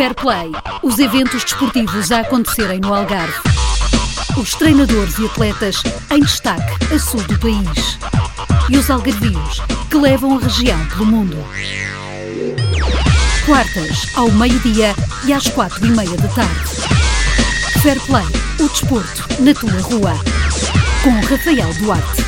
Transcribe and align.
Fair 0.00 0.14
Play, 0.14 0.50
os 0.82 0.98
eventos 0.98 1.44
desportivos 1.44 2.10
a 2.10 2.20
acontecerem 2.20 2.80
no 2.80 2.94
Algarve. 2.94 3.34
Os 4.34 4.54
treinadores 4.54 5.18
e 5.18 5.26
atletas 5.26 5.82
em 6.10 6.20
destaque 6.20 6.94
a 6.94 6.98
sul 6.98 7.20
do 7.24 7.38
país. 7.38 7.98
E 8.70 8.78
os 8.78 8.88
algarvios 8.88 9.60
que 9.90 9.96
levam 9.98 10.38
a 10.38 10.40
região 10.40 10.86
pelo 10.86 11.04
mundo. 11.04 11.36
Quartas, 13.44 14.06
ao 14.14 14.30
meio-dia 14.30 14.94
e 15.26 15.34
às 15.34 15.46
quatro 15.48 15.84
e 15.84 15.90
meia 15.90 16.16
da 16.16 16.28
tarde. 16.28 16.70
Fair 17.82 18.00
Play, 18.06 18.24
o 18.58 18.68
desporto 18.70 19.42
na 19.42 19.52
tua 19.52 19.82
rua. 19.82 20.14
Com 21.02 21.10
Rafael 21.26 21.74
Duarte. 21.74 22.24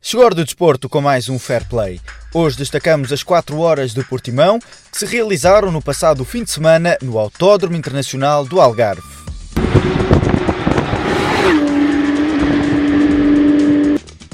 Chegou 0.00 0.30
do 0.30 0.44
desporto 0.44 0.88
com 0.88 1.00
mais 1.00 1.28
um 1.28 1.40
Fair 1.40 1.66
Play. 1.68 2.00
Hoje 2.34 2.58
destacamos 2.58 3.10
as 3.10 3.22
4 3.22 3.58
horas 3.58 3.94
de 3.94 4.04
Portimão 4.04 4.58
que 4.58 4.98
se 4.98 5.06
realizaram 5.06 5.72
no 5.72 5.80
passado 5.80 6.26
fim 6.26 6.44
de 6.44 6.50
semana 6.50 6.98
no 7.00 7.18
Autódromo 7.18 7.74
Internacional 7.74 8.44
do 8.44 8.60
Algarve. 8.60 9.02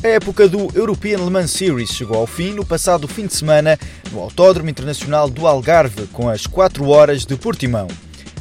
A 0.03 0.09
época 0.09 0.49
do 0.49 0.69
European 0.75 1.19
Le 1.19 1.31
Mans 1.31 1.53
Series 1.53 1.91
chegou 1.91 2.17
ao 2.17 2.27
fim 2.27 2.53
no 2.53 2.67
passado 2.67 3.07
fim 3.07 3.29
de 3.29 3.35
semana 3.35 3.79
no 4.11 4.19
Autódromo 4.21 4.69
Internacional 4.69 5.31
do 5.31 5.47
Algarve 5.47 6.09
com 6.09 6.29
as 6.29 6.49
4 6.49 6.89
horas 6.89 7.25
de 7.25 7.37
Portimão. 7.37 7.87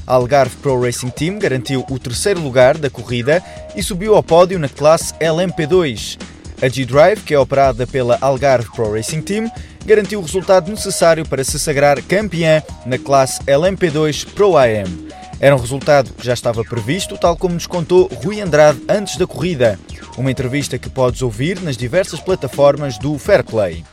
A 0.07 0.15
Algarve 0.15 0.55
Pro 0.57 0.81
Racing 0.81 1.11
Team 1.11 1.37
garantiu 1.37 1.85
o 1.91 1.99
terceiro 1.99 2.41
lugar 2.41 2.75
da 2.79 2.89
corrida 2.89 3.41
e 3.75 3.83
subiu 3.83 4.15
ao 4.15 4.23
pódio 4.23 4.57
na 4.57 4.67
classe 4.67 5.13
LMP2. 5.19 6.32
A 6.63 6.69
G-Drive, 6.69 7.23
que 7.23 7.33
é 7.33 7.37
operada 7.37 7.85
pela 7.85 8.17
Algarve 8.21 8.71
Pro 8.73 8.93
Racing 8.93 9.19
Team, 9.19 9.51
garantiu 9.85 10.21
o 10.21 10.23
resultado 10.23 10.71
necessário 10.71 11.27
para 11.27 11.43
se 11.43 11.59
sagrar 11.59 12.01
campeã 12.01 12.63
na 12.85 12.97
classe 12.97 13.43
LMP2 13.43 14.25
Pro 14.33 14.55
AM. 14.55 15.09
Era 15.41 15.57
um 15.57 15.59
resultado 15.59 16.13
que 16.13 16.25
já 16.25 16.33
estava 16.33 16.63
previsto, 16.63 17.17
tal 17.17 17.35
como 17.35 17.55
nos 17.55 17.67
contou 17.67 18.09
Rui 18.23 18.39
Andrade 18.39 18.81
antes 18.87 19.17
da 19.17 19.27
corrida. 19.27 19.77
Uma 20.17 20.31
entrevista 20.31 20.77
que 20.77 20.89
podes 20.89 21.21
ouvir 21.21 21.59
nas 21.59 21.75
diversas 21.75 22.21
plataformas 22.21 22.97
do 22.97 23.19
Fair 23.19 23.43
Play. 23.43 23.83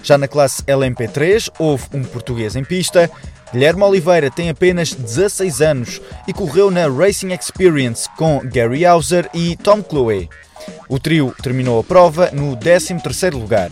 Já 0.00 0.16
na 0.16 0.28
classe 0.28 0.62
LMP3 0.62 1.50
houve 1.58 1.84
um 1.92 2.04
português 2.04 2.54
em 2.54 2.62
pista. 2.62 3.10
Guilherme 3.52 3.82
Oliveira 3.82 4.30
tem 4.30 4.48
apenas 4.48 4.94
16 4.94 5.60
anos 5.60 6.00
e 6.28 6.32
correu 6.32 6.70
na 6.70 6.88
Racing 6.88 7.32
Experience 7.32 8.08
com 8.16 8.40
Gary 8.44 8.84
Hauser 8.84 9.28
e 9.34 9.56
Tom 9.56 9.82
Chloe. 9.82 10.28
O 10.88 10.98
trio 10.98 11.34
terminou 11.42 11.80
a 11.80 11.84
prova 11.84 12.30
no 12.32 12.56
13º 12.56 13.32
lugar. 13.32 13.70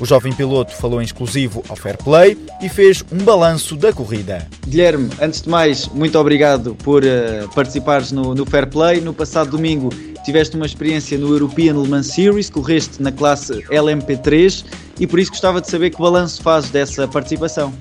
O 0.00 0.06
jovem 0.06 0.32
piloto 0.32 0.74
falou 0.74 1.02
em 1.02 1.04
exclusivo 1.04 1.62
ao 1.68 1.76
Fair 1.76 1.98
Play 1.98 2.38
e 2.62 2.68
fez 2.68 3.04
um 3.10 3.18
balanço 3.18 3.76
da 3.76 3.92
corrida. 3.92 4.46
Guilherme, 4.66 5.10
antes 5.20 5.42
de 5.42 5.48
mais, 5.48 5.88
muito 5.88 6.18
obrigado 6.18 6.74
por 6.76 7.02
uh, 7.02 7.48
participares 7.54 8.12
no, 8.12 8.34
no, 8.34 8.46
Fair 8.46 8.68
Play. 8.68 9.00
No 9.00 9.12
passado 9.12 9.50
domingo 9.50 9.90
tiveste 10.24 10.56
uma 10.56 10.66
experiência 10.66 11.18
no 11.18 11.28
European 11.28 11.74
Le 11.74 11.88
Mans 11.88 12.06
Series, 12.06 12.48
correste 12.48 13.02
na 13.02 13.10
classe 13.10 13.54
LMP3 13.70 14.64
e 15.00 15.06
por 15.06 15.18
isso 15.18 15.32
gostava 15.32 15.60
de 15.60 15.68
saber 15.68 15.90
que 15.90 15.98
balanço 15.98 16.42
fazes 16.42 16.70
dessa 16.70 17.08
participação. 17.08 17.72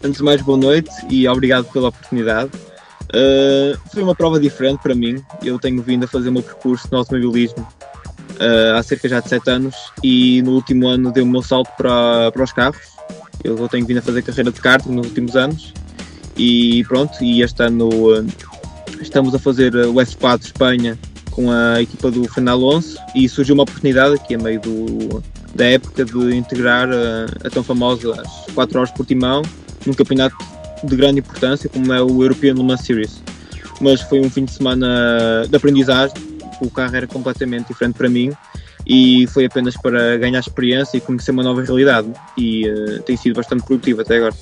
Antes 0.00 0.18
de 0.18 0.24
mais, 0.24 0.40
boa 0.40 0.56
noite 0.56 0.90
e 1.10 1.26
obrigado 1.26 1.64
pela 1.72 1.88
oportunidade. 1.88 2.50
Uh, 3.08 3.76
foi 3.92 4.02
uma 4.02 4.14
prova 4.14 4.38
diferente 4.38 4.80
para 4.80 4.94
mim. 4.94 5.20
Eu 5.42 5.58
tenho 5.58 5.82
vindo 5.82 6.04
a 6.04 6.06
fazer 6.06 6.28
o 6.28 6.32
meu 6.32 6.42
percurso 6.42 6.86
no 6.92 6.98
automobilismo 6.98 7.66
uh, 8.34 8.76
há 8.76 8.82
cerca 8.84 9.08
já 9.08 9.18
de 9.18 9.28
7 9.28 9.50
anos 9.50 9.74
e 10.04 10.40
no 10.42 10.52
último 10.52 10.86
ano 10.86 11.10
dei 11.10 11.22
o 11.22 11.26
meu 11.26 11.42
salto 11.42 11.70
para, 11.76 12.30
para 12.30 12.44
os 12.44 12.52
carros. 12.52 12.80
Eu 13.42 13.68
tenho 13.68 13.84
vindo 13.84 13.98
a 13.98 14.02
fazer 14.02 14.22
carreira 14.22 14.52
de 14.52 14.60
kart 14.60 14.86
nos 14.86 15.08
últimos 15.08 15.34
anos 15.34 15.74
e 16.36 16.84
pronto, 16.84 17.12
e 17.20 17.42
este 17.42 17.60
ano 17.60 17.88
uh, 17.88 18.26
estamos 19.00 19.34
a 19.34 19.38
fazer 19.38 19.74
o 19.74 19.94
F4 19.94 20.44
Espanha 20.44 20.96
com 21.32 21.50
a 21.50 21.82
equipa 21.82 22.08
do 22.08 22.22
Fernando 22.28 22.54
Alonso 22.54 22.98
e 23.16 23.28
surgiu 23.28 23.54
uma 23.54 23.64
oportunidade 23.64 24.14
aqui 24.14 24.36
a 24.36 24.38
meio 24.38 24.60
do, 24.60 25.22
da 25.56 25.64
época 25.64 26.04
de 26.04 26.36
integrar 26.36 26.88
a, 26.88 27.46
a 27.46 27.50
tão 27.50 27.64
famosa 27.64 28.22
4 28.54 28.78
horas 28.78 28.92
por 28.92 29.04
timão 29.04 29.42
num 29.88 29.94
campeonato 29.94 30.36
de 30.84 30.94
grande 30.94 31.18
importância, 31.20 31.68
como 31.68 31.92
é 31.92 32.00
o 32.00 32.22
European 32.22 32.54
Le 32.54 32.62
Mans 32.62 32.82
Series. 32.82 33.22
Mas 33.80 34.00
foi 34.02 34.20
um 34.20 34.30
fim 34.30 34.44
de 34.44 34.52
semana 34.52 35.46
de 35.48 35.56
aprendizagem, 35.56 36.14
o 36.60 36.70
carro 36.70 36.94
era 36.94 37.06
completamente 37.06 37.68
diferente 37.68 37.96
para 37.96 38.08
mim 38.08 38.32
e 38.86 39.26
foi 39.28 39.44
apenas 39.44 39.76
para 39.76 40.16
ganhar 40.16 40.40
experiência 40.40 40.96
e 40.96 41.00
conhecer 41.00 41.30
uma 41.30 41.42
nova 41.42 41.62
realidade 41.62 42.08
e 42.36 42.68
uh, 42.68 43.02
tem 43.02 43.16
sido 43.16 43.36
bastante 43.36 43.64
produtivo 43.64 44.00
até 44.00 44.16
agora. 44.16 44.34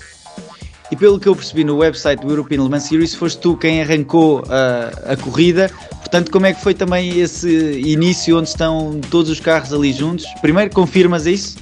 E 0.91 0.95
pelo 0.95 1.19
que 1.19 1.29
eu 1.29 1.35
percebi 1.35 1.65
no 1.65 1.79
website 1.79 2.23
do 2.23 2.31
European 2.31 2.63
Le 2.63 2.69
Mans 2.69 2.85
Series, 2.85 3.15
foste 3.15 3.41
tu 3.41 3.57
quem 3.57 3.83
arrancou 3.83 4.41
uh, 4.41 5.13
a 5.13 5.17
corrida. 5.17 5.69
Portanto, 5.99 6.31
como 6.31 6.47
é 6.47 6.55
que 6.55 6.63
foi 6.63 6.75
também 6.75 7.19
esse 7.19 7.81
início 7.81 8.39
onde 8.39 8.49
estão 8.49 9.01
todos 9.11 9.31
os 9.31 9.41
carros 9.41 9.73
ali 9.73 9.93
juntos? 9.93 10.25
Primeiro, 10.41 10.73
confirmas 10.73 11.27
isso? 11.27 11.57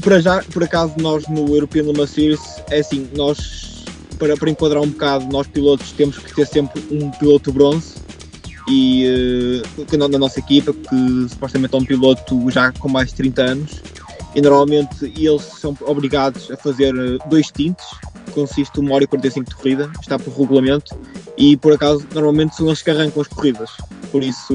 Para, 0.00 0.20
já, 0.20 0.42
por 0.52 0.62
acaso, 0.62 0.94
nós 0.98 1.26
no 1.28 1.48
European 1.54 1.82
Le 1.84 1.96
Mans 1.96 2.10
Series, 2.10 2.40
é 2.70 2.78
assim, 2.78 3.08
nós, 3.16 3.84
para, 4.18 4.36
para 4.36 4.50
enquadrar 4.50 4.82
um 4.82 4.88
bocado, 4.88 5.26
nós 5.32 5.46
pilotos 5.46 5.90
temos 5.92 6.18
que 6.18 6.34
ter 6.34 6.46
sempre 6.46 6.80
um 6.90 7.10
piloto 7.10 7.52
bronze 7.52 7.94
e 8.68 9.62
uh, 9.76 9.96
na 9.96 10.18
nossa 10.18 10.38
equipa, 10.38 10.72
que 10.72 11.26
supostamente 11.28 11.74
é 11.74 11.78
um 11.78 11.84
piloto 11.84 12.50
já 12.50 12.70
com 12.72 12.88
mais 12.88 13.08
de 13.08 13.16
30 13.16 13.42
anos, 13.42 13.82
e 14.34 14.40
normalmente 14.40 15.12
eles 15.16 15.42
são 15.42 15.76
obrigados 15.82 16.50
a 16.50 16.56
fazer 16.56 16.94
eh, 16.94 17.18
dois 17.28 17.50
tintes, 17.50 17.84
consiste 18.32 18.80
uma 18.80 18.94
hora 18.94 19.04
e 19.04 19.06
45 19.06 19.50
de 19.50 19.56
corrida, 19.56 19.92
está 20.00 20.18
por 20.18 20.32
regulamento, 20.34 20.96
e 21.36 21.56
por 21.56 21.74
acaso 21.74 22.06
normalmente 22.14 22.56
são 22.56 22.66
eles 22.66 22.80
que 22.80 22.90
arrancam 22.90 23.20
as 23.20 23.28
corridas, 23.28 23.70
por 24.10 24.22
isso 24.22 24.54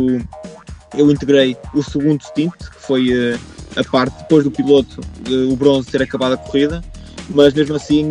eu 0.96 1.12
integrei 1.12 1.56
o 1.76 1.84
segundo 1.84 2.24
stint, 2.24 2.56
que 2.56 2.82
foi 2.82 3.12
uh, 3.12 3.40
a 3.78 3.84
parte 3.84 4.18
depois 4.18 4.44
do 4.44 4.52
piloto, 4.52 5.02
o 5.50 5.56
bronze 5.56 5.90
ter 5.90 6.02
acabado 6.02 6.34
a 6.34 6.38
corrida, 6.38 6.84
mas 7.30 7.54
mesmo 7.54 7.76
assim, 7.76 8.10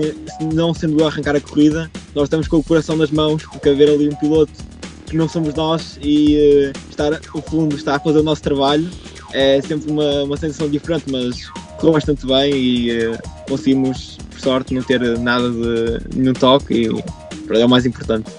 não 0.54 0.72
sendo 0.72 1.00
eu 1.00 1.04
a 1.04 1.08
arrancar 1.08 1.36
a 1.36 1.40
corrida, 1.40 1.90
nós 2.14 2.24
estamos 2.24 2.48
com 2.48 2.58
o 2.58 2.62
coração 2.62 2.96
nas 2.96 3.10
mãos, 3.10 3.42
porque 3.44 3.68
haver 3.68 3.90
ali 3.90 4.08
um 4.08 4.14
piloto 4.14 4.52
que 5.06 5.16
não 5.16 5.28
somos 5.28 5.54
nós 5.54 5.98
e 6.02 6.36
uh, 6.36 6.78
estar, 6.90 7.20
o 7.34 7.42
fundo 7.42 7.76
está 7.76 7.96
a 7.96 8.00
fazer 8.00 8.18
o 8.18 8.22
nosso 8.22 8.42
trabalho 8.42 8.88
é 9.32 9.60
sempre 9.60 9.90
uma, 9.90 10.24
uma 10.24 10.36
sensação 10.36 10.68
diferente, 10.68 11.04
mas 11.10 11.48
correu 11.78 11.92
bastante 11.92 12.26
bem 12.26 12.54
e 12.54 13.06
uh, 13.06 13.18
conseguimos, 13.48 14.18
por 14.30 14.40
sorte, 14.40 14.74
não 14.74 14.82
ter 14.82 15.00
nada 15.18 15.50
de 15.50 16.16
nenhum 16.16 16.32
toque 16.32 16.88
e 16.88 17.58
é 17.58 17.64
o 17.64 17.68
mais 17.68 17.86
importante 17.86 18.30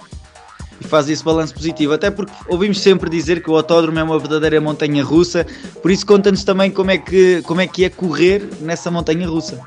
e 0.79 0.87
faz 0.87 1.09
esse 1.09 1.23
balanço 1.23 1.53
positivo, 1.53 1.93
até 1.93 2.09
porque 2.09 2.31
ouvimos 2.47 2.79
sempre 2.79 3.09
dizer 3.09 3.41
que 3.41 3.49
o 3.49 3.55
autódromo 3.55 3.99
é 3.99 4.03
uma 4.03 4.19
verdadeira 4.19 4.59
montanha 4.61 5.03
russa, 5.03 5.45
por 5.81 5.91
isso 5.91 6.05
conta-nos 6.05 6.43
também 6.43 6.71
como 6.71 6.91
é, 6.91 6.97
que, 6.97 7.41
como 7.43 7.61
é 7.61 7.67
que 7.67 7.85
é 7.85 7.89
correr 7.89 8.47
nessa 8.61 8.91
montanha 8.91 9.27
russa. 9.27 9.59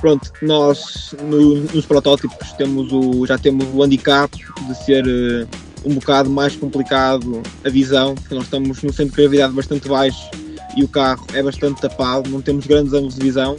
Pronto, 0.00 0.32
nós 0.42 1.14
no, 1.22 1.56
nos 1.56 1.84
protótipos 1.84 2.52
temos 2.52 2.92
o, 2.92 3.26
já 3.26 3.36
temos 3.36 3.66
o 3.74 3.82
handicap 3.82 4.30
de 4.68 4.84
ser 4.84 5.04
uh, 5.04 5.48
um 5.84 5.94
bocado 5.94 6.30
mais 6.30 6.54
complicado 6.54 7.42
a 7.64 7.68
visão, 7.68 8.14
porque 8.14 8.34
nós 8.34 8.44
estamos 8.44 8.82
no 8.82 8.92
centro 8.92 9.16
de 9.16 9.22
gravidade 9.22 9.52
bastante 9.52 9.88
baixo 9.88 10.30
e 10.76 10.84
o 10.84 10.88
carro 10.88 11.26
é 11.32 11.42
bastante 11.42 11.80
tapado, 11.80 12.30
não 12.30 12.40
temos 12.40 12.66
grandes 12.66 12.92
ângulos 12.92 13.16
de 13.16 13.22
visão, 13.22 13.56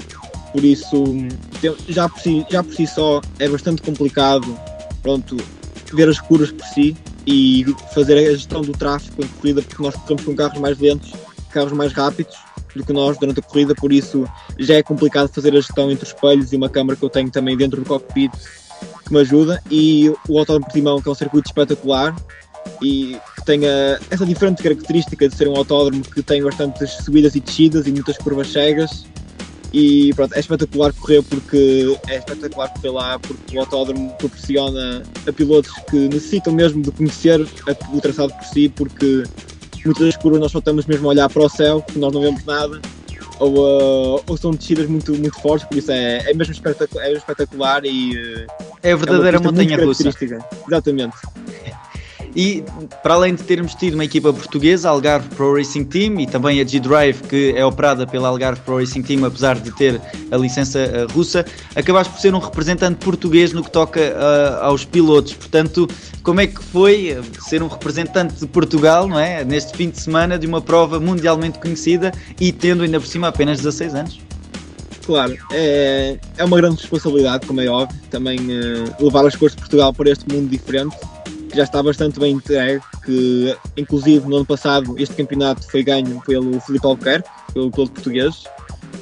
por 0.53 0.63
isso 0.63 1.03
já 1.89 2.07
por 2.07 2.19
si, 2.21 2.45
já 2.49 2.63
por 2.63 2.73
si 2.73 2.87
só 2.87 3.21
é 3.37 3.49
bastante 3.49 3.81
complicado 3.81 4.57
pronto, 5.01 5.37
ver 5.95 6.09
as 6.09 6.19
curvas 6.19 6.51
por 6.51 6.65
si 6.67 6.95
e 7.25 7.65
fazer 7.93 8.17
a 8.17 8.33
gestão 8.33 8.61
do 8.61 8.71
tráfego 8.71 9.23
em 9.23 9.27
corrida, 9.27 9.61
porque 9.61 9.81
nós 9.81 9.95
corremos 9.95 10.23
com 10.23 10.35
carros 10.35 10.59
mais 10.59 10.77
lentos, 10.79 11.11
carros 11.51 11.73
mais 11.73 11.93
rápidos 11.93 12.35
do 12.75 12.83
que 12.83 12.93
nós 12.93 13.17
durante 13.17 13.39
a 13.39 13.43
corrida, 13.43 13.73
por 13.75 13.91
isso 13.91 14.25
já 14.57 14.75
é 14.75 14.83
complicado 14.83 15.27
fazer 15.29 15.49
a 15.49 15.61
gestão 15.61 15.91
entre 15.91 16.05
os 16.05 16.13
espelhos 16.13 16.53
e 16.53 16.55
uma 16.55 16.69
câmara 16.69 16.95
que 16.95 17.03
eu 17.03 17.09
tenho 17.09 17.29
também 17.29 17.57
dentro 17.57 17.81
do 17.81 17.87
cockpit 17.87 18.31
que 19.05 19.13
me 19.13 19.19
ajuda. 19.19 19.61
E 19.69 20.09
o 20.27 20.37
Autódromo 20.37 20.65
Portimão 20.65 21.01
que 21.01 21.09
é 21.09 21.11
um 21.11 21.15
circuito 21.15 21.47
espetacular 21.47 22.15
e 22.81 23.17
que 23.35 23.45
tem 23.45 23.61
essa 24.09 24.25
diferente 24.25 24.61
característica 24.61 25.27
de 25.27 25.35
ser 25.35 25.47
um 25.47 25.55
autódromo 25.55 26.03
que 26.03 26.21
tem 26.21 26.43
bastantes 26.43 26.91
subidas 27.03 27.35
e 27.35 27.39
descidas 27.39 27.87
e 27.87 27.91
muitas 27.91 28.17
curvas 28.17 28.51
cegas 28.51 29.05
e 29.73 30.13
pronto, 30.15 30.33
é 30.33 30.39
espetacular 30.39 30.93
correr 30.93 31.21
porque 31.23 31.97
é 32.07 32.17
espetacular 32.17 32.69
correr 32.73 32.89
lá 32.89 33.19
porque 33.19 33.57
o 33.57 33.59
autódromo 33.59 34.09
proporciona 34.17 35.03
a 35.27 35.33
pilotos 35.33 35.71
que 35.89 35.97
necessitam 36.07 36.53
mesmo 36.53 36.81
de 36.81 36.91
conhecer 36.91 37.39
o 37.93 38.01
traçado 38.01 38.33
por 38.33 38.45
si 38.45 38.69
porque 38.69 39.23
muitas 39.85 40.05
das 40.05 40.17
curvas 40.17 40.41
nós 40.41 40.51
só 40.51 40.59
estamos 40.59 40.85
mesmo 40.85 41.07
a 41.07 41.11
olhar 41.11 41.29
para 41.29 41.43
o 41.43 41.49
céu 41.49 41.81
porque 41.81 41.99
nós 41.99 42.13
não 42.13 42.21
vemos 42.21 42.43
nada 42.45 42.81
ou, 43.39 44.17
uh, 44.17 44.23
ou 44.27 44.37
são 44.37 44.51
descidas 44.51 44.85
muito, 44.87 45.13
muito 45.13 45.39
fortes, 45.39 45.65
por 45.67 45.77
isso 45.77 45.91
é, 45.91 46.29
é 46.29 46.33
mesmo 46.33 46.53
espetacular, 46.53 47.05
é 47.05 47.13
espetacular 47.13 47.85
e 47.85 48.45
é 48.83 48.91
a 48.91 48.95
verdadeira 48.95 49.37
é 49.37 49.39
montanha 49.39 49.77
russa. 49.83 50.09
Exatamente. 50.67 51.15
E 52.35 52.63
para 53.01 53.15
além 53.15 53.35
de 53.35 53.43
termos 53.43 53.73
tido 53.75 53.95
uma 53.95 54.05
equipa 54.05 54.31
portuguesa, 54.31 54.87
a 54.87 54.91
Algarve 54.91 55.27
Pro 55.29 55.55
Racing 55.55 55.83
Team, 55.85 56.19
e 56.19 56.27
também 56.27 56.61
a 56.61 56.65
G-Drive, 56.65 57.21
que 57.23 57.53
é 57.55 57.65
operada 57.65 58.05
pela 58.05 58.27
Algarve 58.27 58.61
Pro 58.61 58.77
Racing 58.77 59.01
Team, 59.01 59.25
apesar 59.25 59.59
de 59.59 59.71
ter 59.71 59.99
a 60.31 60.37
licença 60.37 60.79
uh, 60.79 61.11
russa, 61.11 61.45
acabaste 61.75 62.13
por 62.13 62.19
ser 62.19 62.33
um 62.33 62.39
representante 62.39 63.03
português 63.03 63.51
no 63.51 63.63
que 63.63 63.71
toca 63.71 63.99
uh, 63.99 64.63
aos 64.63 64.85
pilotos. 64.85 65.33
Portanto, 65.33 65.87
como 66.23 66.41
é 66.41 66.47
que 66.47 66.63
foi 66.63 67.19
ser 67.41 67.63
um 67.63 67.67
representante 67.67 68.35
de 68.35 68.47
Portugal, 68.47 69.07
não 69.07 69.19
é? 69.19 69.43
Neste 69.43 69.75
fim 69.75 69.89
de 69.89 69.99
semana 69.99 70.37
de 70.37 70.45
uma 70.45 70.61
prova 70.61 70.99
mundialmente 70.99 71.59
conhecida 71.59 72.11
e 72.39 72.51
tendo 72.51 72.83
ainda 72.83 72.99
por 72.99 73.07
cima 73.07 73.27
apenas 73.27 73.57
16 73.57 73.95
anos? 73.95 74.19
Claro, 75.05 75.35
é, 75.51 76.19
é 76.37 76.43
uma 76.43 76.57
grande 76.57 76.75
responsabilidade, 76.75 77.47
como 77.47 77.59
é 77.59 77.67
óbvio, 77.67 77.99
também 78.11 78.37
uh, 78.39 79.03
levar 79.03 79.25
as 79.25 79.35
cores 79.35 79.55
de 79.55 79.61
Portugal 79.61 79.91
para 79.91 80.11
este 80.11 80.31
mundo 80.31 80.47
diferente 80.47 80.95
que 81.49 81.57
já 81.57 81.63
está 81.63 81.81
bastante 81.81 82.19
bem 82.19 82.35
entregue, 82.35 82.81
que 83.03 83.55
inclusive 83.75 84.27
no 84.27 84.37
ano 84.37 84.45
passado 84.45 84.95
este 84.97 85.15
campeonato 85.15 85.69
foi 85.69 85.83
ganho 85.83 86.21
pelo 86.25 86.59
Filipe 86.61 86.85
Albuquerque, 86.85 87.29
pelo 87.53 87.71
piloto 87.71 87.91
português, 87.93 88.43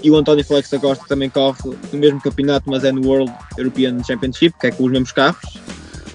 e 0.04 0.10
o 0.10 0.16
António 0.16 0.46
Flex 0.46 0.70
da 0.70 0.80
Costa 0.80 1.04
também 1.08 1.30
corre 1.30 1.58
no 1.92 2.00
mesmo 2.00 2.22
campeonato, 2.22 2.70
mas 2.70 2.84
é 2.84 2.92
no 2.92 3.06
World 3.06 3.32
European 3.58 4.02
Championship, 4.04 4.56
que 4.60 4.68
é 4.68 4.72
com 4.72 4.86
os 4.86 4.92
mesmos 4.92 5.12
carros. 5.12 5.58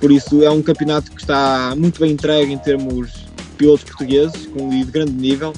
Por 0.00 0.10
isso 0.10 0.42
é 0.42 0.50
um 0.50 0.62
campeonato 0.62 1.10
que 1.12 1.20
está 1.20 1.74
muito 1.76 2.00
bem 2.00 2.12
entregue 2.12 2.52
em 2.52 2.58
termos 2.58 3.12
de 3.12 3.44
pilotos 3.56 3.84
portugueses, 3.84 4.46
com 4.46 4.68
de 4.68 4.84
grande 4.84 5.12
nível, 5.12 5.52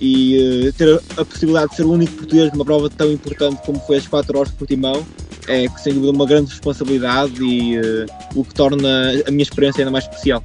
e 0.00 0.68
uh, 0.68 0.72
ter 0.72 1.00
a 1.16 1.24
possibilidade 1.24 1.70
de 1.70 1.76
ser 1.76 1.84
o 1.84 1.92
único 1.92 2.12
português 2.12 2.52
numa 2.52 2.64
prova 2.64 2.88
tão 2.88 3.10
importante 3.10 3.60
como 3.64 3.78
foi 3.80 3.98
as 3.98 4.06
4 4.06 4.38
horas 4.38 4.50
de 4.50 4.56
Portimão 4.56 5.04
é 5.50 5.68
sem 5.78 5.92
dúvida 5.92 6.12
uma 6.12 6.26
grande 6.26 6.50
responsabilidade 6.50 7.42
e 7.42 7.78
uh, 7.78 8.06
o 8.34 8.44
que 8.44 8.54
torna 8.54 9.12
a 9.26 9.30
minha 9.30 9.42
experiência 9.42 9.82
ainda 9.82 9.90
mais 9.90 10.04
especial. 10.04 10.42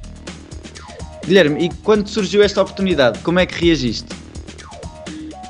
Guilherme, 1.24 1.66
e 1.66 1.70
quando 1.82 2.08
surgiu 2.08 2.42
esta 2.42 2.62
oportunidade, 2.62 3.18
como 3.20 3.38
é 3.38 3.46
que 3.46 3.64
reagiste? 3.64 4.08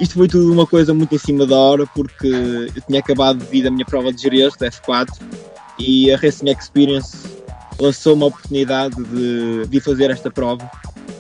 Isto 0.01 0.15
foi 0.15 0.29
tudo 0.29 0.53
uma 0.53 0.67
coisa 0.67 0.93
muito 0.93 1.15
em 1.15 1.19
cima 1.19 1.47
da 1.47 1.57
hora 1.57 1.87
porque 1.87 2.27
eu 2.27 2.83
tinha 2.87 3.01
acabado 3.01 3.39
de 3.39 3.47
vir 3.47 3.67
a 3.67 3.71
minha 3.71 3.85
prova 3.85 4.13
de 4.13 4.21
Jerez, 4.21 4.55
da 4.57 4.71
F4, 4.71 5.09
e 5.79 6.11
a 6.13 6.17
Racing 6.17 6.51
Experience 6.51 7.17
lançou 7.79 8.15
uma 8.15 8.27
oportunidade 8.27 8.97
de, 9.05 9.67
de 9.67 9.81
fazer 9.81 10.11
esta 10.11 10.31
prova 10.31 10.71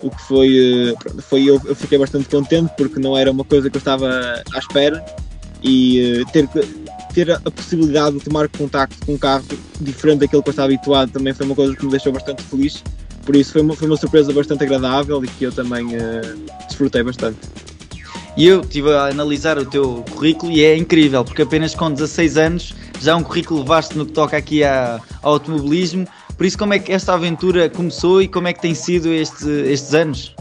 o 0.02 0.10
que 0.10 0.22
foi, 0.22 0.94
eh, 0.94 1.22
foi 1.22 1.44
eu, 1.44 1.60
eu, 1.64 1.74
fiquei 1.74 1.98
bastante 1.98 2.28
contente 2.28 2.72
porque 2.76 3.00
não 3.00 3.16
era 3.16 3.30
uma 3.30 3.44
coisa 3.44 3.70
que 3.70 3.76
eu 3.76 3.78
estava 3.78 4.42
à 4.52 4.58
espera 4.58 5.04
e 5.62 6.22
uh, 6.22 6.32
ter, 6.32 6.48
ter 7.24 7.30
a 7.32 7.50
possibilidade 7.50 8.18
de 8.18 8.24
tomar 8.24 8.48
contacto 8.48 9.06
com 9.06 9.14
um 9.14 9.18
carro 9.18 9.44
diferente 9.80 10.20
daquele 10.20 10.42
que 10.42 10.48
eu 10.48 10.50
estava 10.50 10.68
habituado 10.68 11.10
também 11.10 11.32
foi 11.32 11.46
uma 11.46 11.54
coisa 11.54 11.74
que 11.74 11.84
me 11.84 11.90
deixou 11.90 12.12
bastante 12.12 12.42
feliz 12.42 12.82
por 13.26 13.34
isso 13.34 13.52
foi 13.52 13.62
uma, 13.62 13.74
foi 13.74 13.88
uma 13.88 13.96
surpresa 13.96 14.32
bastante 14.32 14.62
agradável 14.62 15.22
e 15.24 15.26
que 15.26 15.44
eu 15.44 15.52
também 15.52 15.84
uh, 15.96 16.20
desfrutei 16.68 17.02
bastante. 17.02 17.38
E 18.36 18.46
eu 18.46 18.60
estive 18.60 18.92
a 18.92 19.06
analisar 19.06 19.58
o 19.58 19.64
teu 19.64 20.04
currículo 20.12 20.52
e 20.52 20.62
é 20.62 20.76
incrível, 20.76 21.24
porque 21.24 21.42
apenas 21.42 21.74
com 21.74 21.90
16 21.90 22.36
anos 22.36 22.74
já 23.00 23.16
um 23.16 23.22
currículo 23.22 23.64
vasto 23.64 23.98
no 23.98 24.06
que 24.06 24.12
toca 24.12 24.36
aqui 24.36 24.62
a, 24.62 25.00
ao 25.22 25.32
automobilismo, 25.32 26.06
por 26.36 26.44
isso, 26.44 26.56
como 26.58 26.74
é 26.74 26.78
que 26.78 26.92
esta 26.92 27.14
aventura 27.14 27.68
começou 27.68 28.20
e 28.20 28.28
como 28.28 28.46
é 28.46 28.52
que 28.52 28.60
tem 28.60 28.74
sido 28.74 29.12
este, 29.12 29.48
estes 29.48 29.94
anos? 29.94 30.36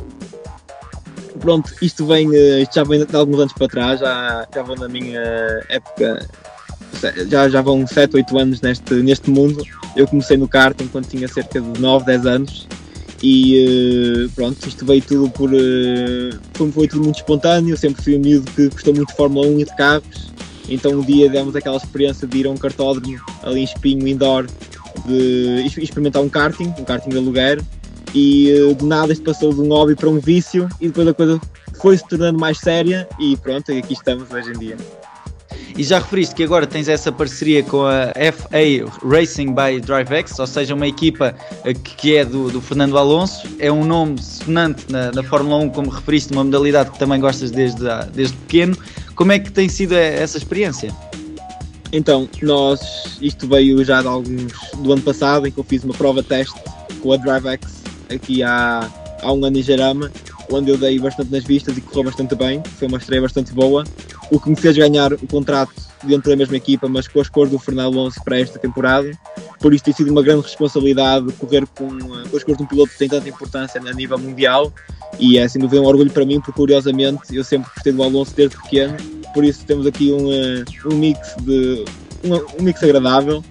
Pronto, 1.40 1.74
isto 1.82 2.06
vem, 2.06 2.36
eh, 2.36 2.62
isto 2.62 2.76
já 2.76 2.84
vem 2.84 3.06
de 3.06 3.16
alguns 3.16 3.40
anos 3.40 3.54
para 3.54 3.68
trás, 3.68 4.00
já, 4.02 4.46
vou 4.66 4.76
na 4.76 4.90
minha 4.90 5.22
época, 5.70 6.28
já, 7.30 7.50
já 7.50 7.62
vão 7.62 7.86
7, 7.86 8.16
8 8.16 8.38
anos 8.38 8.62
neste, 8.62 8.94
neste 8.96 9.30
mundo. 9.30 9.64
Eu 9.96 10.08
comecei 10.08 10.38
no 10.38 10.48
karting 10.48 10.88
quando 10.88 11.08
tinha 11.08 11.28
cerca 11.28 11.62
de 11.62 11.80
9, 11.80 12.06
10 12.06 12.26
anos 12.26 12.68
e 13.22 14.26
eh, 14.26 14.30
pronto, 14.36 14.68
isto 14.68 14.86
veio 14.86 15.02
tudo 15.02 15.30
por. 15.30 15.52
Eh, 15.54 16.32
foi, 16.74 16.88
tudo 16.88 17.04
muito 17.04 17.18
espontâneo. 17.18 17.74
Eu 17.74 17.78
sempre 17.78 18.04
fui 18.04 18.16
um 18.16 18.20
miúdo 18.20 18.52
que 18.52 18.70
gostou 18.70 18.94
muito 18.94 19.10
de 19.10 19.16
Fórmula 19.16 19.48
1 19.48 19.60
e 19.60 19.66
de 19.66 19.76
carros. 19.76 20.32
Então 20.68 20.92
um 20.92 21.02
dia 21.02 21.30
demos 21.30 21.56
aquela 21.56 21.78
experiência 21.78 22.28
de 22.28 22.38
ir 22.38 22.48
a 22.48 22.50
um 22.50 22.58
cartódromo 22.58 23.20
ali 23.44 23.62
em 23.62 23.64
Espinho, 23.64 24.08
indoor, 24.08 24.48
de 25.06 25.66
experimentar 25.66 26.22
um 26.22 26.30
karting, 26.30 26.74
um 26.78 26.84
karting 26.84 27.10
de 27.10 27.18
aluguer, 27.18 27.62
e 28.14 28.50
eh, 28.52 28.74
de 28.74 28.86
nada 28.86 29.14
isto 29.14 29.24
passou 29.24 29.54
de 29.54 29.62
um 29.62 29.70
hobby 29.70 29.96
para 29.96 30.10
um 30.10 30.20
vício 30.20 30.68
e 30.82 30.88
depois 30.88 31.08
a 31.08 31.14
coisa 31.14 31.40
foi 31.80 31.98
se 31.98 32.08
tornando 32.08 32.40
mais 32.40 32.58
séria 32.58 33.08
e 33.20 33.38
pronto, 33.38 33.72
aqui 33.72 33.94
estamos 33.94 34.32
hoje 34.32 34.52
em 34.52 34.58
dia. 34.58 34.78
E 35.78 35.84
já 35.84 36.00
referiste 36.00 36.34
que 36.34 36.44
agora 36.44 36.66
tens 36.66 36.88
essa 36.88 37.12
parceria 37.12 37.62
com 37.62 37.84
a 37.84 38.14
FA 38.32 39.08
Racing 39.08 39.54
by 39.54 39.82
DriveX, 39.82 40.40
ou 40.40 40.48
seja, 40.48 40.74
uma 40.74 40.88
equipa 40.88 41.36
eh, 41.66 41.74
que 41.74 42.16
é 42.16 42.24
do, 42.24 42.50
do 42.50 42.62
Fernando 42.62 42.98
Alonso. 42.98 43.46
É 43.60 43.70
um 43.70 43.84
nome 43.84 44.22
sonante 44.22 44.86
na, 44.90 45.12
na, 45.12 45.22
Fórmula 45.22 45.58
1, 45.58 45.70
como 45.72 45.90
referiste, 45.90 46.32
uma 46.32 46.46
modalidade 46.46 46.92
que 46.92 47.00
também 47.00 47.20
gostas 47.20 47.52
desde, 47.52 47.84
desde 48.14 48.38
pequeno. 48.38 48.78
Como 49.16 49.34
é 49.34 49.40
que 49.40 49.52
tem 49.52 49.68
sido 49.68 49.94
eh, 49.96 50.22
essa 50.22 50.38
experiência? 50.38 50.96
Então, 51.92 52.30
nós, 52.42 53.18
isto 53.22 53.46
veio 53.46 53.84
já 53.84 54.02
de 54.02 54.08
alguns 54.08 54.54
do 54.78 54.94
ano 54.94 55.02
passado, 55.02 55.46
em 55.46 55.52
que 55.52 55.58
eu 55.58 55.64
fiz 55.64 55.84
uma 55.84 55.94
prova 55.94 56.24
teste 56.24 56.56
com 57.02 57.12
a 57.12 57.18
DriveX 57.18 57.84
aqui 58.10 58.44
há, 58.44 58.90
há 59.22 59.34
um 59.34 59.44
ano 59.44 59.58
em 59.58 59.62
Jarama, 59.62 60.12
onde 60.50 60.72
eu 60.72 60.78
dei 60.78 61.00
bastante 61.00 61.32
nas 61.32 61.44
vistas 61.44 61.78
e 61.78 61.82
correu 61.82 62.06
bastante 62.06 62.36
bem, 62.36 62.62
foi 62.78 62.88
uma 62.88 62.98
estreia 62.98 63.22
bastante 63.22 63.52
boa, 63.54 63.84
o 64.32 64.40
que 64.40 64.50
me 64.50 64.56
fez 64.56 64.76
ganhar 64.78 65.14
o 65.14 65.28
contrato 65.28 65.74
dentro 66.04 66.30
da 66.30 66.36
mesma 66.36 66.58
equipa, 66.58 66.88
mas 66.88 67.08
com 67.08 67.20
as 67.20 67.30
cores 67.30 67.52
do 67.52 67.60
Fernando 67.60 67.94
Alonso 67.94 68.24
para 68.24 68.40
esta 68.40 68.60
temporada. 68.60 69.12
Por 69.60 69.74
isso 69.74 69.84
tem 69.84 69.94
sido 69.94 70.12
uma 70.12 70.22
grande 70.22 70.44
responsabilidade 70.44 71.32
correr 71.34 71.66
com, 71.68 71.88
eh, 71.88 72.28
com 72.30 72.38
as 72.38 72.44
cores 72.44 72.58
de 72.58 72.64
um 72.64 72.68
piloto 72.68 72.92
que 72.92 72.98
tem 72.98 73.10
tanta 73.10 73.28
importância 73.28 73.82
a 73.82 73.94
nível 73.94 74.18
mundial 74.18 74.72
e 75.20 75.38
é 75.38 75.48
sem 75.48 75.62
dúvida 75.62 75.82
um 75.82 75.86
orgulho 75.86 76.12
para 76.12 76.26
mim, 76.26 76.40
porque 76.40 76.52
curiosamente 76.52 77.36
eu 77.36 77.44
sempre 77.44 77.70
gostei 77.74 77.94
do 77.94 78.04
Alonso 78.04 78.34
desde 78.36 78.56
pequeno 78.62 78.96
por 79.36 79.44
isso 79.44 79.66
temos 79.66 79.86
aqui 79.86 80.14
um, 80.14 80.32
eh, 80.32 80.64
um 80.86 80.96
mix 80.96 81.36
de 81.42 81.84
um, 82.24 82.36
um 82.58 82.64
mix 82.64 82.82
agradável 82.82 83.44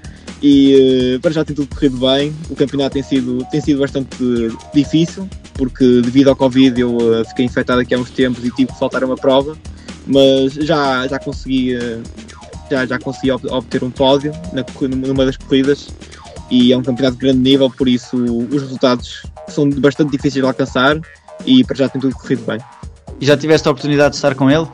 e 0.42 1.14
uh, 1.16 1.20
para 1.20 1.30
já 1.30 1.44
tem 1.44 1.54
tudo 1.54 1.68
corrido 1.68 1.98
bem. 1.98 2.34
O 2.48 2.56
campeonato 2.56 2.94
tem 2.94 3.02
sido, 3.02 3.46
tem 3.50 3.60
sido 3.60 3.80
bastante 3.80 4.16
difícil 4.74 5.28
porque 5.52 6.00
devido 6.00 6.28
ao 6.28 6.36
Covid 6.36 6.80
eu 6.80 6.98
fiquei 7.28 7.44
infectado 7.44 7.82
aqui 7.82 7.94
há 7.94 7.98
uns 7.98 8.10
tempos 8.10 8.42
e 8.44 8.50
tive 8.50 8.72
que 8.72 8.78
faltar 8.78 9.04
uma 9.04 9.14
prova, 9.14 9.56
mas 10.06 10.52
já, 10.54 11.06
já 11.06 11.18
consegui 11.18 11.76
uh, 11.76 12.02
já, 12.70 12.86
já 12.86 12.98
consegui 12.98 13.30
obter 13.30 13.84
um 13.84 13.90
pódio 13.90 14.32
na, 14.52 14.64
numa 14.88 15.24
das 15.24 15.36
corridas 15.36 15.88
e 16.50 16.72
é 16.72 16.76
um 16.76 16.82
campeonato 16.82 17.16
de 17.16 17.22
grande 17.22 17.38
nível, 17.38 17.70
por 17.70 17.88
isso 17.88 18.16
os 18.16 18.62
resultados 18.62 19.22
são 19.48 19.68
bastante 19.70 20.10
difíceis 20.10 20.34
de 20.34 20.46
alcançar 20.46 20.98
e 21.44 21.64
para 21.64 21.76
já 21.76 21.88
tem 21.88 22.00
tudo 22.00 22.14
corrido 22.14 22.44
bem. 22.46 22.58
E 23.20 23.26
já 23.26 23.36
tiveste 23.36 23.66
a 23.68 23.70
oportunidade 23.70 24.10
de 24.10 24.16
estar 24.16 24.34
com 24.34 24.50
ele? 24.50 24.66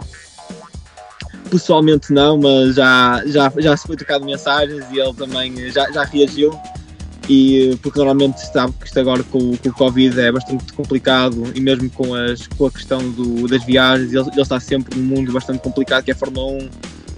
Pessoalmente 1.50 2.12
não, 2.12 2.38
mas 2.38 2.76
já, 2.76 3.22
já, 3.26 3.52
já 3.58 3.76
se 3.76 3.86
foi 3.86 3.96
trocado 3.96 4.24
mensagens 4.24 4.84
e 4.90 5.00
ele 5.00 5.14
também 5.14 5.70
já, 5.70 5.90
já 5.90 6.04
reagiu. 6.04 6.52
E, 7.32 7.78
porque 7.80 7.96
normalmente 7.96 8.40
sabe 8.52 8.72
que 8.80 8.86
isto 8.86 8.98
agora 8.98 9.22
com, 9.22 9.56
com 9.56 9.68
o 9.68 9.72
Covid 9.72 10.20
é 10.20 10.32
bastante 10.32 10.72
complicado 10.72 11.52
e 11.54 11.60
mesmo 11.60 11.88
com, 11.90 12.12
as, 12.12 12.48
com 12.48 12.66
a 12.66 12.70
questão 12.72 12.98
do, 13.12 13.46
das 13.46 13.62
viagens, 13.64 14.12
ele, 14.12 14.28
ele 14.32 14.40
está 14.40 14.58
sempre 14.58 14.98
num 14.98 15.06
mundo 15.06 15.30
bastante 15.30 15.60
complicado 15.60 16.02
que 16.02 16.10
é 16.10 16.14
a 16.14 16.16
Fórmula 16.16 16.58
1. 16.64 16.68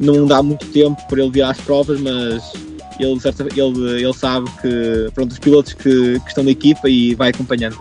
Não 0.00 0.26
dá 0.26 0.42
muito 0.42 0.66
tempo 0.66 1.00
para 1.08 1.18
ele 1.18 1.30
vir 1.30 1.42
às 1.42 1.58
provas, 1.62 1.98
mas 1.98 2.52
ele, 3.00 3.18
ele, 3.56 4.02
ele 4.02 4.12
sabe 4.12 4.50
que 4.60 5.10
pronto, 5.14 5.32
os 5.32 5.38
pilotos 5.38 5.72
que, 5.72 6.20
que 6.20 6.28
estão 6.28 6.44
na 6.44 6.50
equipa 6.50 6.90
e 6.90 7.14
vai 7.14 7.30
acompanhando. 7.30 7.78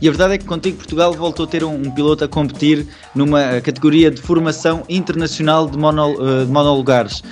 E 0.00 0.06
a 0.08 0.10
verdade 0.12 0.34
é 0.34 0.38
que 0.38 0.44
contigo 0.44 0.76
Portugal 0.76 1.12
voltou 1.12 1.46
a 1.46 1.48
ter 1.48 1.64
um, 1.64 1.74
um 1.74 1.90
piloto 1.90 2.24
a 2.24 2.28
competir 2.28 2.86
numa 3.12 3.60
categoria 3.60 4.08
de 4.08 4.22
formação 4.22 4.84
internacional 4.88 5.68
de, 5.68 5.76
mono, 5.76 6.14
uh, 6.14 6.46
de 6.46 6.52
monolugares. 6.52 7.22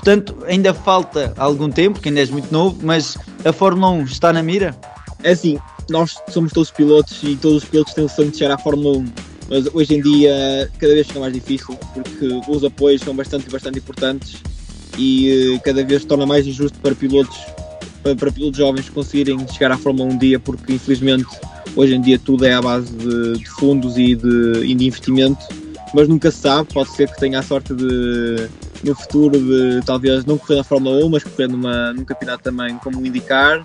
Portanto, 0.00 0.34
ainda 0.46 0.72
falta 0.72 1.34
algum 1.36 1.70
tempo, 1.70 1.94
porque 1.94 2.08
ainda 2.08 2.20
és 2.20 2.30
muito 2.30 2.50
novo, 2.50 2.78
mas 2.82 3.18
a 3.44 3.52
Fórmula 3.52 3.90
1 3.90 4.04
está 4.04 4.32
na 4.32 4.42
mira? 4.42 4.74
É 5.22 5.32
assim, 5.32 5.58
nós 5.90 6.16
somos 6.30 6.54
todos 6.54 6.70
pilotos 6.70 7.22
e 7.22 7.36
todos 7.36 7.62
os 7.62 7.68
pilotos 7.68 7.92
têm 7.92 8.04
o 8.06 8.08
sonho 8.08 8.30
de 8.30 8.38
chegar 8.38 8.54
à 8.54 8.58
Fórmula 8.58 8.96
1, 8.96 9.06
mas 9.50 9.74
hoje 9.74 9.96
em 9.96 10.00
dia 10.00 10.70
cada 10.78 10.94
vez 10.94 11.06
fica 11.06 11.20
mais 11.20 11.34
difícil 11.34 11.78
porque 11.92 12.40
os 12.48 12.64
apoios 12.64 13.02
são 13.02 13.14
bastante, 13.14 13.50
bastante 13.50 13.78
importantes 13.78 14.36
e 14.96 15.54
uh, 15.54 15.60
cada 15.60 15.84
vez 15.84 16.00
se 16.00 16.08
torna 16.08 16.24
mais 16.24 16.46
injusto 16.46 16.78
para 16.78 16.94
pilotos, 16.94 17.38
para 18.02 18.32
pilotos 18.32 18.56
jovens 18.56 18.88
conseguirem 18.88 19.46
chegar 19.48 19.72
à 19.72 19.76
Fórmula 19.76 20.08
1 20.08 20.14
um 20.14 20.16
dia 20.16 20.40
porque 20.40 20.72
infelizmente 20.72 21.28
Hoje 21.76 21.94
em 21.94 22.00
dia 22.00 22.18
tudo 22.18 22.44
é 22.44 22.52
à 22.52 22.60
base 22.60 22.92
de, 22.92 23.38
de 23.38 23.48
fundos 23.50 23.96
e 23.96 24.16
de, 24.16 24.64
e 24.64 24.74
de, 24.74 24.86
investimento, 24.86 25.38
mas 25.94 26.08
nunca 26.08 26.30
se 26.30 26.38
sabe, 26.38 26.68
pode 26.72 26.90
ser 26.90 27.08
que 27.08 27.20
tenha 27.20 27.38
a 27.38 27.42
sorte 27.42 27.72
de 27.74 28.48
no 28.82 28.94
futuro 28.94 29.38
de 29.38 29.80
talvez 29.84 30.24
não 30.24 30.38
correr 30.38 30.56
na 30.56 30.64
Fórmula 30.64 31.04
1, 31.04 31.08
mas 31.08 31.24
correr 31.24 31.48
numa, 31.48 31.92
num 31.92 32.04
campeonato 32.04 32.42
também 32.42 32.76
como 32.78 33.00
o 33.00 33.06
IndyCar 33.06 33.62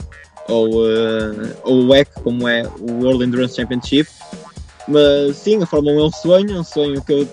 ou, 0.48 0.84
uh, 0.84 1.55
ou 1.63 1.84
o 1.84 1.88
WEC, 1.88 2.10
como 2.24 2.48
é 2.48 2.63
o 2.79 3.03
World 3.03 3.24
Endurance 3.24 3.55
Championship. 3.55 4.10
Mas 4.88 5.38
sim, 5.38 5.62
a 5.62 5.65
Fórmula 5.65 5.95
1 5.95 6.00
é 6.00 6.03
um 6.03 6.12
sonho, 6.12 6.57
é 6.57 6.60
um 6.60 6.63
sonho 6.63 7.01
que 7.01 7.13
eu, 7.13 7.27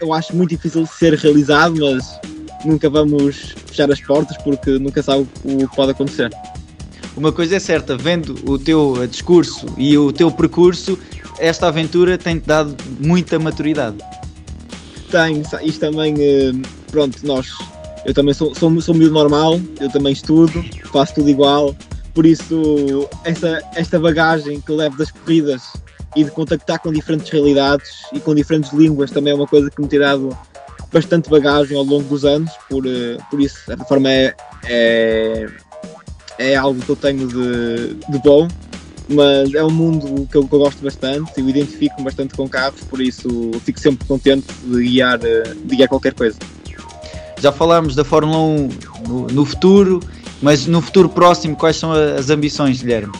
eu 0.00 0.12
acho 0.12 0.34
muito 0.34 0.50
difícil 0.50 0.82
de 0.82 0.90
ser 0.90 1.14
realizado, 1.14 1.74
mas 1.78 2.18
nunca 2.64 2.90
vamos 2.90 3.54
fechar 3.66 3.90
as 3.90 4.00
portas 4.00 4.36
porque 4.38 4.78
nunca 4.78 5.02
sabe 5.02 5.26
o 5.44 5.68
que 5.68 5.76
pode 5.76 5.92
acontecer. 5.92 6.30
uma 7.16 7.32
coisa 7.32 7.56
é 7.56 7.60
certa, 7.60 7.96
vendo 7.96 8.34
o 8.50 8.58
teu 8.58 9.06
discurso 9.06 9.66
e 9.76 9.96
o 9.96 10.12
teu 10.12 10.30
percurso, 10.30 10.98
esta 11.38 11.68
aventura 11.68 12.18
tem-te 12.18 12.46
dado 12.46 12.76
muita 12.98 13.38
maturidade. 13.38 13.98
Tem, 15.10 15.42
isto 15.62 15.80
também, 15.80 16.14
eh, 16.18 16.52
pronto, 16.90 17.26
nós, 17.26 17.48
eu 18.04 18.14
também 18.14 18.34
sou, 18.34 18.54
sou, 18.54 18.80
sou 18.80 18.94
meio 18.94 19.10
normal, 19.10 19.60
eu 19.80 19.90
também 19.90 20.12
estudo, 20.12 20.64
faço 20.92 21.14
tudo 21.14 21.28
igual, 21.28 21.74
por 22.14 22.26
isso 22.26 23.08
esta, 23.24 23.62
esta 23.74 23.98
bagagem 23.98 24.60
que 24.60 24.72
levo 24.72 24.96
das 24.96 25.10
corridas 25.10 25.62
e 26.16 26.24
de 26.24 26.30
contactar 26.30 26.80
com 26.80 26.92
diferentes 26.92 27.30
realidades 27.30 27.90
e 28.12 28.20
com 28.20 28.34
diferentes 28.34 28.72
línguas 28.72 29.10
também 29.10 29.32
é 29.32 29.36
uma 29.36 29.46
coisa 29.46 29.70
que 29.70 29.80
me 29.80 29.86
tem 29.86 30.00
dado 30.00 30.36
bastante 30.92 31.28
bagagem 31.28 31.76
ao 31.76 31.84
longo 31.84 32.08
dos 32.08 32.24
anos, 32.24 32.50
por, 32.68 32.86
eh, 32.86 33.18
por 33.30 33.40
isso, 33.40 33.58
certa 33.66 33.84
forma, 33.84 34.10
é, 34.10 34.34
é, 34.64 35.46
é 36.38 36.56
algo 36.56 36.80
que 36.80 36.88
eu 36.88 36.96
tenho 36.96 37.28
de, 37.28 37.94
de 37.94 38.18
bom, 38.24 38.48
mas 39.08 39.54
é 39.54 39.62
um 39.64 39.70
mundo 39.70 40.26
que 40.30 40.36
eu, 40.36 40.46
que 40.46 40.54
eu 40.54 40.58
gosto 40.58 40.82
bastante, 40.82 41.32
eu 41.38 41.48
identifico-me 41.48 42.04
bastante 42.04 42.34
com 42.34 42.48
carros, 42.48 42.80
por 42.82 43.00
isso 43.00 43.50
fico 43.64 43.78
sempre 43.78 44.06
contente 44.06 44.46
de 44.64 44.82
guiar, 44.82 45.20
eh, 45.22 45.54
de 45.64 45.76
guiar 45.76 45.88
qualquer 45.88 46.14
coisa. 46.14 46.38
Já 47.40 47.52
falámos 47.52 47.94
da 47.94 48.04
Fórmula 48.04 48.38
1 48.38 48.68
no, 49.08 49.26
no 49.28 49.44
futuro, 49.44 50.00
mas 50.42 50.66
no 50.66 50.80
futuro 50.80 51.08
próximo, 51.08 51.56
quais 51.56 51.76
são 51.76 51.92
as 51.92 52.30
ambições, 52.30 52.82
Guilherme? 52.82 53.12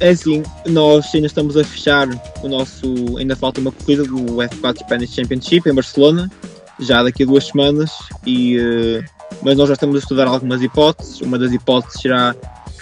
É 0.00 0.10
assim, 0.10 0.42
nós 0.66 1.14
ainda 1.14 1.26
estamos 1.26 1.56
a 1.56 1.64
fechar 1.64 2.08
o 2.42 2.48
nosso. 2.48 3.18
Ainda 3.18 3.36
falta 3.36 3.60
uma 3.60 3.70
corrida 3.70 4.02
do 4.04 4.16
F4 4.16 4.78
Spanish 4.78 5.14
Championship 5.14 5.68
em 5.68 5.74
Barcelona, 5.74 6.30
já 6.78 7.02
daqui 7.02 7.22
a 7.22 7.26
duas 7.26 7.46
semanas, 7.46 7.90
e, 8.26 8.58
uh, 8.58 9.04
mas 9.42 9.58
nós 9.58 9.68
já 9.68 9.74
estamos 9.74 9.96
a 9.96 9.98
estudar 9.98 10.26
algumas 10.26 10.62
hipóteses. 10.62 11.20
Uma 11.20 11.38
das 11.38 11.52
hipóteses 11.52 12.00
será 12.00 12.34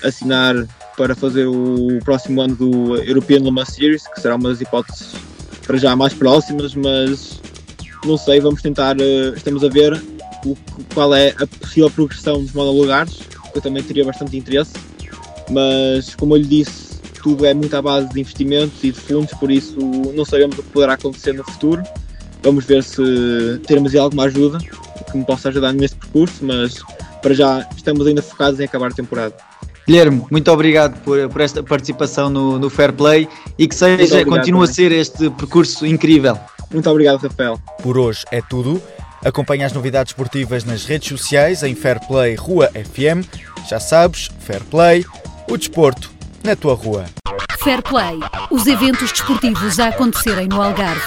assinar 0.04 0.54
para 0.96 1.16
fazer 1.16 1.46
o 1.46 1.98
próximo 2.04 2.40
ano 2.40 2.54
do 2.54 2.96
European 2.96 3.38
Le 3.40 3.50
Mans 3.50 3.68
Series, 3.68 4.06
que 4.06 4.20
será 4.20 4.36
uma 4.36 4.50
das 4.50 4.60
hipóteses 4.60 5.14
para 5.66 5.76
já 5.76 5.94
mais 5.96 6.14
próximas, 6.14 6.74
mas 6.74 7.40
não 8.08 8.16
sei, 8.16 8.40
vamos 8.40 8.62
tentar. 8.62 8.96
Uh, 8.96 9.34
estamos 9.36 9.62
a 9.62 9.68
ver 9.68 10.02
o, 10.44 10.56
qual 10.94 11.14
é 11.14 11.34
a 11.38 11.46
possível 11.46 11.90
progressão 11.90 12.42
dos 12.42 12.52
monolugares, 12.52 13.18
que 13.52 13.58
eu 13.58 13.62
também 13.62 13.82
teria 13.82 14.04
bastante 14.04 14.36
interesse, 14.36 14.72
mas 15.50 16.14
como 16.14 16.34
eu 16.34 16.38
lhe 16.38 16.46
disse 16.46 16.88
tudo 17.22 17.44
é 17.44 17.52
muito 17.52 17.74
à 17.76 17.82
base 17.82 18.08
de 18.08 18.20
investimentos 18.20 18.82
e 18.82 18.92
de 18.92 18.98
fundos, 18.98 19.32
por 19.34 19.50
isso 19.50 19.76
não 20.14 20.24
sabemos 20.24 20.58
o 20.58 20.62
que 20.62 20.70
poderá 20.70 20.94
acontecer 20.94 21.32
no 21.32 21.44
futuro. 21.44 21.82
Vamos 22.42 22.64
ver 22.64 22.82
se 22.82 23.02
teremos 23.66 23.94
alguma 23.96 24.24
ajuda 24.24 24.58
que 25.10 25.18
me 25.18 25.24
possa 25.24 25.48
ajudar 25.48 25.72
neste 25.72 25.96
percurso, 25.96 26.44
mas 26.44 26.76
para 27.20 27.34
já 27.34 27.68
estamos 27.76 28.06
ainda 28.06 28.22
focados 28.22 28.60
em 28.60 28.64
acabar 28.64 28.90
a 28.90 28.94
temporada. 28.94 29.34
Guilherme, 29.86 30.24
muito 30.30 30.50
obrigado 30.52 31.00
por, 31.02 31.28
por 31.28 31.40
esta 31.40 31.62
participação 31.62 32.30
no, 32.30 32.58
no 32.58 32.70
Fair 32.70 32.92
Play 32.92 33.28
e 33.58 33.66
que 33.66 33.74
seja, 33.74 34.24
continue 34.24 34.64
a 34.64 34.66
ser 34.66 34.92
este 34.92 35.28
percurso 35.30 35.84
incrível. 35.84 36.38
Muito 36.70 36.90
obrigado, 36.90 37.22
Rafael. 37.22 37.58
Por 37.82 37.98
hoje 37.98 38.24
é 38.30 38.40
tudo. 38.42 38.82
Acompanhe 39.24 39.64
as 39.64 39.72
novidades 39.72 40.12
esportivas 40.12 40.64
nas 40.64 40.84
redes 40.84 41.08
sociais 41.08 41.62
em 41.62 41.74
Fair 41.74 41.98
Play 42.06 42.34
Rua 42.34 42.68
FM. 42.68 43.26
Já 43.68 43.80
sabes, 43.80 44.30
Fair 44.40 44.62
Play, 44.64 45.04
o 45.50 45.56
desporto 45.56 46.10
na 46.44 46.54
tua 46.54 46.74
rua. 46.74 47.06
Fair 47.58 47.82
Play, 47.82 48.20
os 48.50 48.66
eventos 48.66 49.10
desportivos 49.10 49.80
a 49.80 49.88
acontecerem 49.88 50.46
no 50.48 50.62
Algarve. 50.62 51.02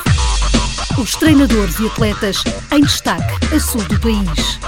Os 0.98 1.16
treinadores 1.16 1.80
e 1.80 1.88
atletas 1.88 2.44
em 2.72 2.82
destaque 2.82 3.56
a 3.56 3.60
sul 3.60 3.82
do 3.84 4.00
país. 4.00 4.60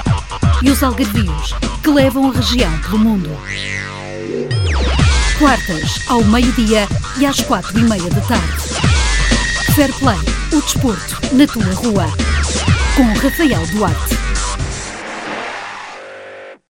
E 0.61 0.69
os 0.71 0.81
algarvios 0.81 1.53
que 1.83 1.89
levam 1.89 2.29
a 2.29 2.33
região 2.33 2.71
pelo 2.79 2.99
mundo. 2.99 3.29
Quartas, 5.37 5.99
ao 6.07 6.23
meio-dia 6.23 6.87
e 7.19 7.25
às 7.25 7.41
quatro 7.41 7.77
e 7.77 7.83
meia 7.83 8.09
da 8.09 8.21
tarde. 8.21 8.62
Fair 9.75 9.91
Play, 9.93 10.19
o 10.51 10.61
desporto 10.61 11.35
na 11.35 11.47
tua 11.47 11.73
rua. 11.73 12.05
Com 12.95 13.11
Rafael 13.13 13.65
Duarte. 13.71 14.22